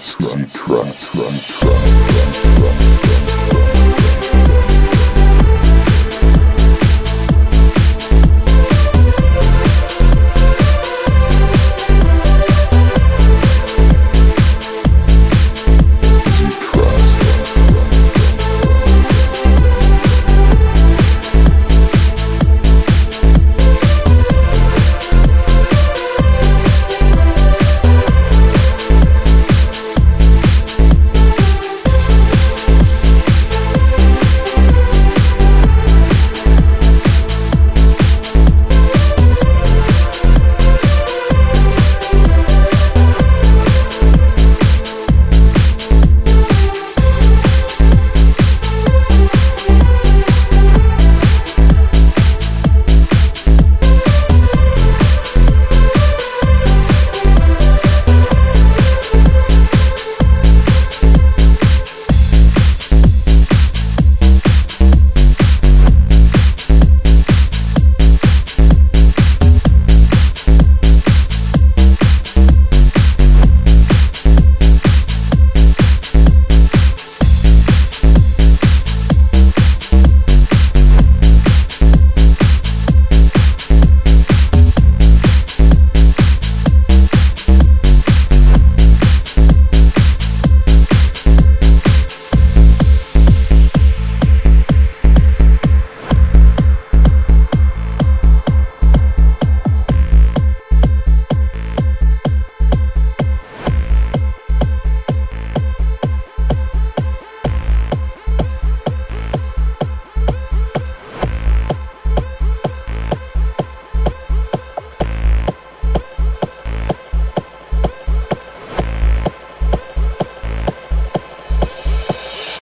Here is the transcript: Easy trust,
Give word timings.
Easy 0.00 0.46
trust, 0.54 1.14